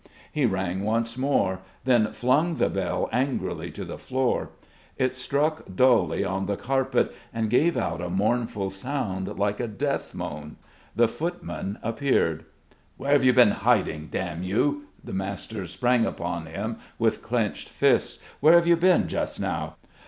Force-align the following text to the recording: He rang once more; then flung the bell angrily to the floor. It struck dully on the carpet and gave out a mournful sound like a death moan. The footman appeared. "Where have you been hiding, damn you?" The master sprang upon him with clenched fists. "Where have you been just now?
He 0.31 0.47
rang 0.47 0.83
once 0.83 1.15
more; 1.15 1.59
then 1.85 2.11
flung 2.11 2.55
the 2.55 2.71
bell 2.71 3.07
angrily 3.11 3.69
to 3.73 3.85
the 3.85 3.99
floor. 3.99 4.49
It 4.97 5.15
struck 5.15 5.75
dully 5.75 6.25
on 6.25 6.47
the 6.47 6.57
carpet 6.57 7.13
and 7.31 7.51
gave 7.51 7.77
out 7.77 8.01
a 8.01 8.09
mournful 8.09 8.71
sound 8.71 9.37
like 9.37 9.59
a 9.59 9.67
death 9.67 10.15
moan. 10.15 10.55
The 10.95 11.07
footman 11.07 11.77
appeared. 11.83 12.45
"Where 12.97 13.11
have 13.11 13.23
you 13.23 13.33
been 13.33 13.51
hiding, 13.51 14.07
damn 14.09 14.41
you?" 14.41 14.85
The 15.03 15.13
master 15.13 15.67
sprang 15.67 16.07
upon 16.07 16.47
him 16.47 16.77
with 16.97 17.21
clenched 17.21 17.69
fists. 17.69 18.17
"Where 18.39 18.55
have 18.55 18.65
you 18.65 18.77
been 18.77 19.07
just 19.07 19.39
now? 19.39 19.75